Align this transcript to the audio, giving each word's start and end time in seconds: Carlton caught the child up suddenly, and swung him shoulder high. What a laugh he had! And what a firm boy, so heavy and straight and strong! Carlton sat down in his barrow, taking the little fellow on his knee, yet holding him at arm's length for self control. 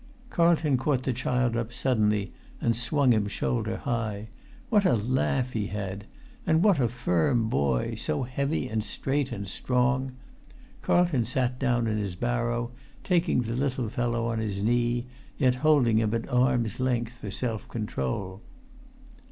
Carlton 0.31 0.77
caught 0.77 1.03
the 1.03 1.13
child 1.13 1.55
up 1.55 1.71
suddenly, 1.71 2.33
and 2.59 2.75
swung 2.75 3.13
him 3.13 3.27
shoulder 3.27 3.77
high. 3.77 4.29
What 4.69 4.83
a 4.83 4.95
laugh 4.95 5.51
he 5.53 5.67
had! 5.67 6.05
And 6.43 6.63
what 6.63 6.79
a 6.79 6.87
firm 6.87 7.49
boy, 7.49 7.93
so 7.93 8.23
heavy 8.23 8.67
and 8.67 8.83
straight 8.83 9.31
and 9.31 9.47
strong! 9.47 10.13
Carlton 10.81 11.25
sat 11.27 11.59
down 11.59 11.85
in 11.85 11.99
his 11.99 12.15
barrow, 12.15 12.71
taking 13.03 13.41
the 13.43 13.53
little 13.53 13.89
fellow 13.89 14.25
on 14.25 14.39
his 14.39 14.63
knee, 14.63 15.05
yet 15.37 15.53
holding 15.61 15.97
him 15.99 16.15
at 16.15 16.27
arm's 16.29 16.79
length 16.79 17.13
for 17.19 17.29
self 17.29 17.67
control. 17.67 18.41